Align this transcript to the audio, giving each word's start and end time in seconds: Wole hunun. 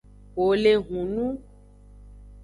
Wole 0.37 0.71
hunun. 0.85 1.35